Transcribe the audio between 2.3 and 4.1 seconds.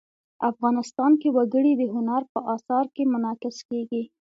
په اثار کې منعکس کېږي.